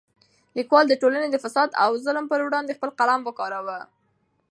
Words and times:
لیکوال 0.57 0.85
د 0.89 0.93
ټولنې 1.01 1.27
د 1.31 1.37
فساد 1.43 1.69
او 1.83 1.91
ظلم 2.05 2.25
پر 2.31 2.39
وړاندې 2.45 2.75
خپل 2.77 2.89
قلم 2.99 3.19
وکاراوه. 3.25 3.79